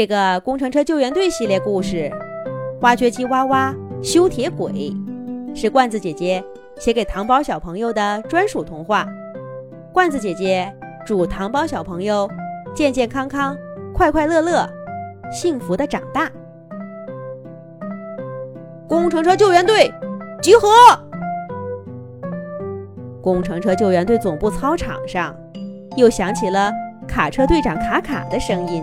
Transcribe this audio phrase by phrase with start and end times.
[0.00, 1.96] 这个工程车救援队系列故事
[2.80, 4.72] 《挖掘机哇哇修铁轨》，
[5.54, 6.42] 是罐子姐姐
[6.78, 9.06] 写给糖宝小朋友的专属童话。
[9.92, 10.74] 罐子姐姐
[11.04, 12.26] 祝糖宝小朋友
[12.74, 13.54] 健健康康、
[13.92, 14.66] 快快乐乐、
[15.30, 16.30] 幸福的长大。
[18.88, 19.92] 工程车救援队
[20.40, 20.66] 集合！
[23.20, 25.36] 工程车救援队总部操场上
[25.94, 26.72] 又响起了
[27.06, 28.82] 卡车队长卡卡的声音。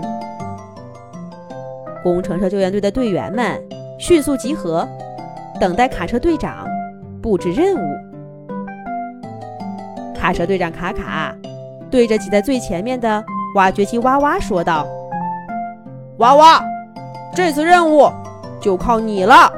[2.13, 3.61] 工程车救援队的队员们
[3.99, 4.87] 迅速集合，
[5.59, 6.65] 等待卡车队长
[7.21, 7.89] 布置任务。
[10.15, 11.35] 卡车队长卡卡
[11.91, 13.23] 对着挤在最前面的
[13.55, 14.87] 挖掘机哇哇说道
[16.19, 16.63] ：“哇哇，
[17.35, 18.09] 这次任务
[18.61, 19.51] 就靠你了！”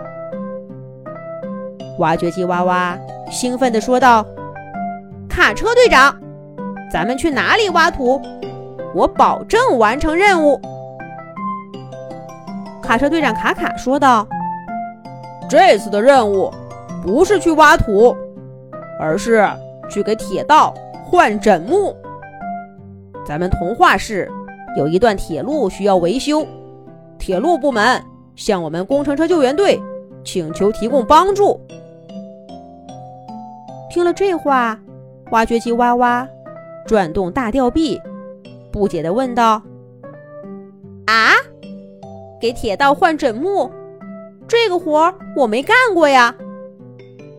[2.00, 2.98] 挖掘机哇哇
[3.30, 4.26] 兴奋地说道
[5.30, 6.16] ：“卡车队长，
[6.92, 8.20] 咱们去哪里挖土？
[8.96, 10.60] 我保证完成任务。”
[12.90, 14.28] 卡车队长卡卡说道
[15.48, 16.52] ：“这次的任务
[17.04, 18.18] 不是去挖土，
[19.00, 19.48] 而是
[19.92, 20.74] 去给铁道
[21.06, 21.96] 换枕木。
[23.24, 24.28] 咱们童话市
[24.76, 26.44] 有一段铁路需要维修，
[27.20, 28.04] 铁路部门
[28.36, 29.80] 向我们工程车救援队
[30.24, 31.62] 请求提供帮助。”
[33.92, 34.80] 听了这话，
[35.30, 36.28] 挖掘机哇哇
[36.88, 38.02] 转动大吊臂，
[38.72, 39.62] 不解地问道：“？”
[42.40, 43.70] 给铁道换枕木，
[44.48, 46.34] 这个活儿我没干过呀。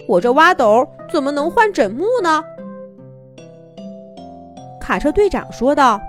[0.07, 2.45] 我这挖斗怎么能换枕木呢？
[4.81, 6.01] 卡车队长说道：“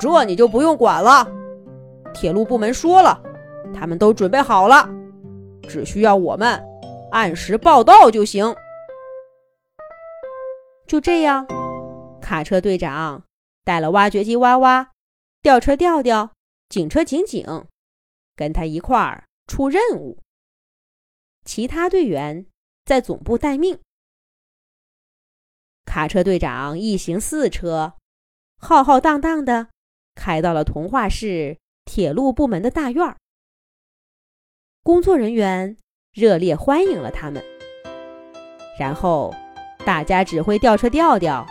[0.00, 1.26] 这你就不用管了。
[2.12, 3.18] 铁路部门说了，
[3.72, 4.88] 他们都准备好了，
[5.68, 6.62] 只需要我们
[7.10, 8.54] 按时报到就行。”
[10.86, 11.46] 就这样，
[12.20, 13.22] 卡车队长
[13.64, 14.88] 带了挖掘机挖挖、
[15.40, 16.30] 吊车吊吊。
[16.72, 17.66] 警车警警
[18.34, 20.22] 跟他一块儿出任务，
[21.44, 22.46] 其他队员
[22.86, 23.78] 在总部待命。
[25.84, 27.98] 卡车队长一行四车，
[28.56, 29.68] 浩浩荡荡的
[30.14, 33.18] 开到了童话市铁路部门的大院儿。
[34.82, 35.76] 工作人员
[36.14, 37.44] 热烈欢迎了他们，
[38.80, 39.34] 然后
[39.84, 41.46] 大家指挥吊车吊吊，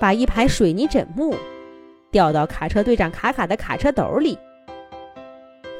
[0.00, 1.36] 把一排水泥枕木。
[2.10, 4.38] 掉到卡车队长卡卡的卡车斗里，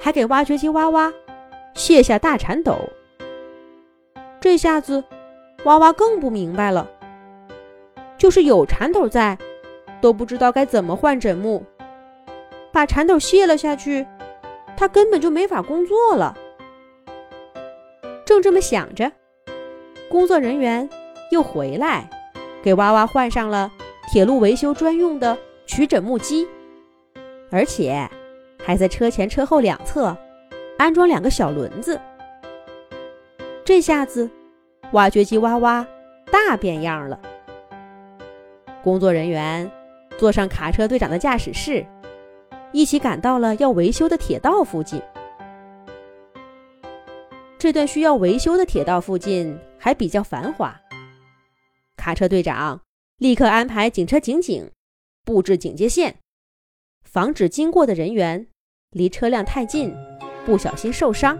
[0.01, 1.13] 还给挖掘机哇哇
[1.75, 2.79] 卸下大铲斗。
[4.41, 5.05] 这下子，
[5.65, 6.89] 哇哇更不明白了。
[8.17, 9.37] 就是有铲斗在，
[10.01, 11.65] 都不知道该怎么换枕木。
[12.73, 14.07] 把铲斗卸了下去，
[14.77, 16.37] 他根本就没法工作了。
[18.25, 19.11] 正这么想着，
[20.09, 20.89] 工作人员
[21.33, 22.09] 又回来，
[22.63, 23.71] 给娃娃换上了
[24.13, 25.37] 铁路维修专用的。
[25.71, 26.49] 取枕木机，
[27.49, 28.05] 而且
[28.59, 30.17] 还在车前车后两侧
[30.77, 31.99] 安装两个小轮子。
[33.65, 34.29] 这下子，
[34.91, 35.87] 挖掘机哇哇
[36.33, 37.21] 大变样了。
[38.83, 39.71] 工作人员
[40.19, 41.87] 坐上卡车队长的驾驶室，
[42.73, 45.01] 一起赶到了要维修的铁道附近。
[47.59, 50.75] 这段需要维修的铁道附近还比较繁华，
[51.97, 52.81] 卡车队长
[53.19, 54.69] 立刻安排警车警警。
[55.25, 56.17] 布置警戒线，
[57.05, 58.47] 防止经过的人员
[58.91, 59.95] 离车辆太近，
[60.45, 61.39] 不小心受伤。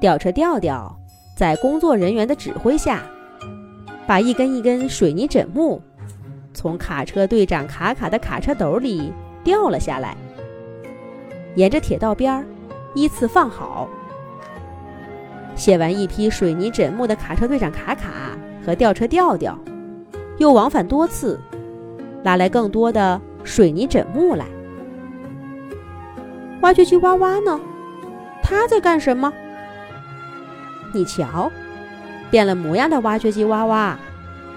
[0.00, 0.98] 吊车吊吊
[1.36, 3.02] 在工作人员的指挥下，
[4.06, 5.82] 把一根一根水泥枕木
[6.54, 9.12] 从卡车队长卡卡的卡车斗里
[9.44, 10.16] 掉了下来，
[11.54, 12.46] 沿着铁道边儿
[12.94, 13.88] 依次放好。
[15.54, 19.58] 卸完一批水泥枕木的卡车队长卡卡和吊车吊吊，
[20.38, 21.38] 又往返多次。
[22.22, 24.46] 拉来更多的水泥枕木来。
[26.62, 27.60] 挖掘机哇哇呢？
[28.42, 29.32] 他在干什么？
[30.92, 31.50] 你瞧，
[32.30, 33.98] 变了模样的挖掘机哇哇，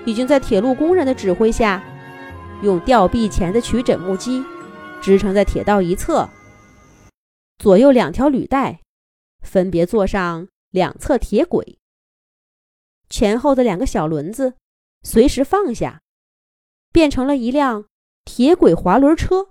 [0.05, 1.81] 已经在铁路工人的指挥下，
[2.61, 4.43] 用吊臂前的取枕木机
[5.01, 6.27] 支撑在铁道一侧，
[7.57, 8.79] 左右两条履带
[9.41, 11.77] 分别坐上两侧铁轨，
[13.09, 14.55] 前后的两个小轮子
[15.03, 16.01] 随时放下。
[16.93, 17.85] 变成了一辆
[18.23, 19.49] 铁轨滑轮车。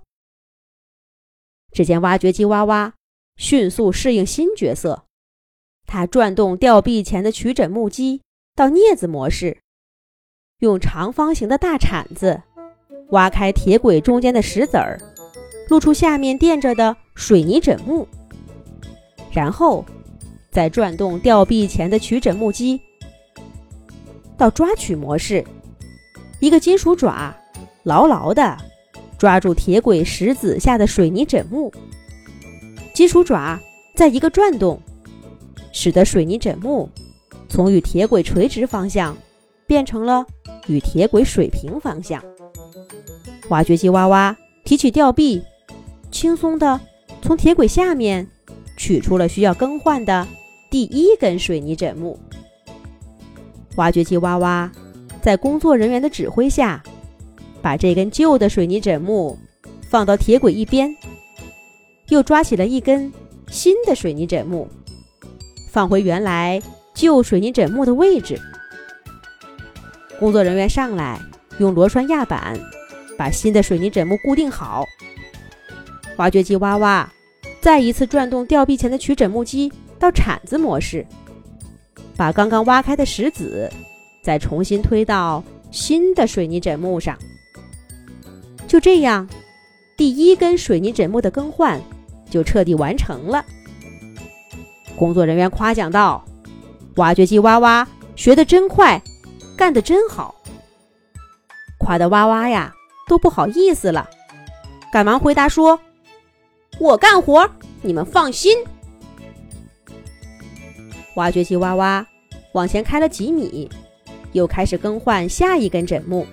[1.71, 2.93] 只见挖掘机哇哇
[3.35, 5.05] 迅速适应新角色，
[5.85, 8.21] 它转动吊臂前的取枕木机
[8.55, 9.59] 到镊子模式，
[10.59, 12.41] 用长方形的大铲子
[13.09, 14.99] 挖开铁轨中间的石子儿，
[15.67, 18.07] 露出下面垫着的水泥枕木，
[19.31, 19.83] 然后
[20.51, 22.79] 再转动吊臂前的取枕木机
[24.37, 25.43] 到抓取模式。
[26.43, 27.33] 一个金属爪
[27.83, 28.57] 牢牢地
[29.17, 31.71] 抓住铁轨石子下的水泥枕木，
[32.93, 33.57] 金属爪
[33.95, 34.77] 在一个转动，
[35.71, 36.89] 使得水泥枕木
[37.47, 39.17] 从与铁轨垂直方向
[39.65, 40.25] 变成了
[40.67, 42.21] 与铁轨水平方向。
[43.47, 44.35] 挖掘机哇哇
[44.65, 45.41] 提起吊臂，
[46.11, 46.77] 轻松地
[47.21, 48.27] 从铁轨下面
[48.75, 50.27] 取出了需要更换的
[50.69, 52.19] 第一根水泥枕木。
[53.77, 54.69] 挖掘机哇哇
[55.23, 56.83] 在工作人员的指挥下，
[57.61, 59.39] 把这根旧的水泥枕木
[59.89, 60.93] 放到铁轨一边，
[62.09, 63.09] 又抓起了一根
[63.47, 64.67] 新的水泥枕木，
[65.71, 66.61] 放回原来
[66.93, 68.37] 旧水泥枕木的位置。
[70.19, 71.17] 工作人员上来
[71.57, 72.59] 用螺栓压板
[73.17, 74.83] 把新的水泥枕木固定好。
[76.17, 77.09] 挖掘机哇哇
[77.61, 81.05] 再一次转动吊臂前的取枕木机到铲子模式。
[82.17, 83.71] 把刚刚挖开的石子
[84.23, 87.17] 再重新推到新的水泥枕木上。
[88.67, 89.27] 就这样，
[89.97, 91.79] 第一根水泥枕木的更换
[92.29, 93.45] 就彻底完成了。
[94.95, 96.23] 工作人员夸奖道
[96.95, 99.01] ：“挖掘机哇哇学得真快，
[99.57, 100.33] 干得真好。”
[101.77, 102.73] 夸的哇哇呀
[103.07, 104.09] 都不好意思了，
[104.91, 105.77] 赶忙回答说
[106.79, 107.49] ：“我干活，
[107.81, 108.57] 你们放心。”
[111.15, 112.07] 挖掘机哇哇
[112.53, 113.69] 往前开了几米，
[114.33, 116.27] 又开始更换下一根枕木。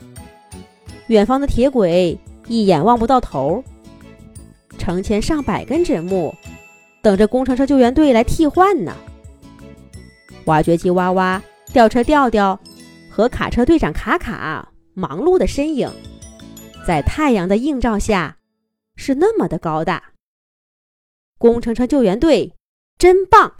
[1.06, 3.62] 远方的铁轨一眼望不到头，
[4.79, 6.35] 成千上百根枕木
[7.02, 8.97] 等着工程车救援队来替换呢。
[10.47, 11.43] 挖掘机哇哇、
[11.73, 12.58] 吊车吊吊
[13.11, 15.91] 和卡车队长卡卡忙碌的身影，
[16.87, 18.37] 在太阳的映照下
[18.97, 20.02] 是那么的高大。
[21.38, 22.55] 工程车救援队
[22.99, 23.55] 真棒！